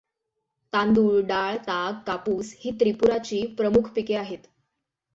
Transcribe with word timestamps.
तांदूळ, 0.73 1.19
डाळ, 1.21 1.57
ताग, 1.67 1.93
कापूस 2.07 2.53
ही 2.59 2.71
त्रिपुराची 2.71 3.45
प्रमुख 3.57 3.91
पिके 3.95 4.15
आहेत. 4.15 4.47